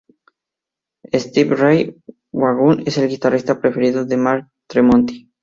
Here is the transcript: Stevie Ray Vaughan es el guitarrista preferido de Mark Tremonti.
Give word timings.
Stevie 1.13 1.53
Ray 1.55 1.93
Vaughan 2.33 2.81
es 2.87 2.97
el 2.97 3.07
guitarrista 3.07 3.61
preferido 3.61 4.03
de 4.03 4.17
Mark 4.17 4.49
Tremonti. 4.65 5.31